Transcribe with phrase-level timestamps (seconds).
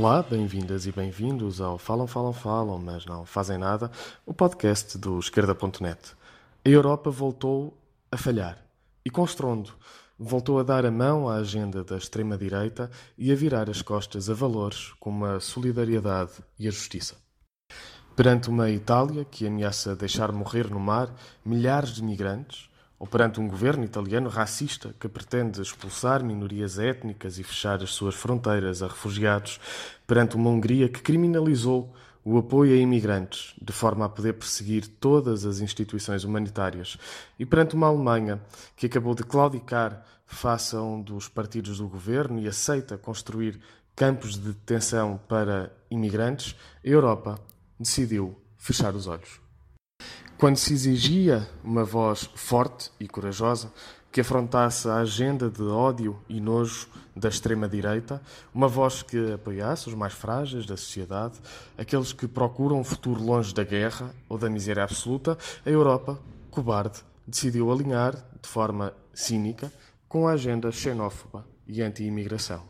[0.00, 3.90] Olá, bem-vindas e bem-vindos ao Falam, Falam, Falam, mas não fazem nada,
[4.24, 6.14] o podcast do esquerda.net.
[6.64, 7.76] A Europa voltou
[8.08, 8.64] a falhar
[9.04, 9.72] e com estrondo.
[10.16, 12.88] Voltou a dar a mão à agenda da extrema-direita
[13.18, 17.16] e a virar as costas a valores como a solidariedade e a justiça.
[18.14, 21.12] Perante uma Itália que ameaça deixar morrer no mar
[21.44, 27.44] milhares de migrantes, ou perante um governo italiano racista que pretende expulsar minorias étnicas e
[27.44, 29.60] fechar as suas fronteiras a refugiados,
[30.06, 31.94] perante uma Hungria que criminalizou
[32.24, 36.98] o apoio a imigrantes, de forma a poder perseguir todas as instituições humanitárias,
[37.38, 38.40] e perante uma Alemanha
[38.76, 43.58] que acabou de claudicar face a um dos partidos do governo e aceita construir
[43.96, 47.40] campos de detenção para imigrantes, a Europa
[47.80, 49.47] decidiu fechar os olhos.
[50.38, 53.72] Quando se exigia uma voz forte e corajosa
[54.12, 58.22] que afrontasse a agenda de ódio e nojo da extrema-direita,
[58.54, 61.40] uma voz que apoiasse os mais frágeis da sociedade,
[61.76, 66.16] aqueles que procuram um futuro longe da guerra ou da miséria absoluta, a Europa,
[66.52, 69.72] cobarde, decidiu alinhar, de forma cínica,
[70.08, 72.62] com a agenda xenófoba e anti-imigração.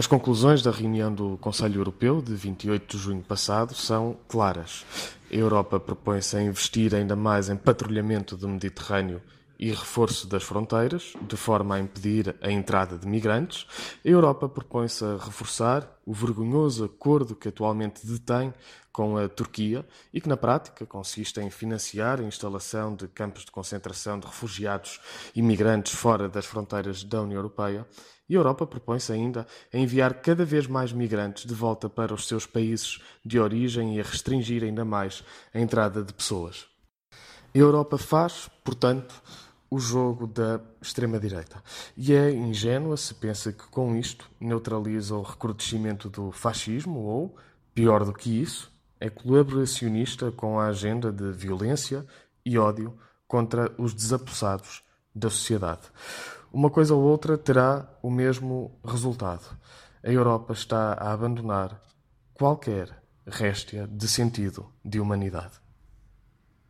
[0.00, 4.82] As conclusões da reunião do Conselho Europeu de 28 de junho passado são claras.
[5.30, 9.20] A Europa propõe-se a investir ainda mais em patrulhamento do Mediterrâneo
[9.60, 13.66] e reforço das fronteiras, de forma a impedir a entrada de migrantes.
[14.02, 18.54] A Europa propõe-se a reforçar o vergonhoso acordo que atualmente detém
[18.90, 23.50] com a Turquia e que, na prática, consiste em financiar a instalação de campos de
[23.50, 24.98] concentração de refugiados
[25.36, 27.86] e migrantes fora das fronteiras da União Europeia.
[28.30, 32.26] E a Europa propõe-se ainda a enviar cada vez mais migrantes de volta para os
[32.26, 36.66] seus países de origem e a restringir ainda mais a entrada de pessoas.
[37.52, 39.20] A Europa faz, portanto,
[39.70, 41.62] o jogo da extrema-direita.
[41.96, 47.36] E é ingênua se pensa que com isto neutraliza o recrudescimento do fascismo ou,
[47.72, 52.04] pior do que isso, é colaboracionista com a agenda de violência
[52.44, 52.98] e ódio
[53.28, 54.82] contra os desapossados
[55.14, 55.82] da sociedade.
[56.52, 59.56] Uma coisa ou outra terá o mesmo resultado.
[60.02, 61.80] A Europa está a abandonar
[62.34, 65.60] qualquer réstia de sentido de humanidade.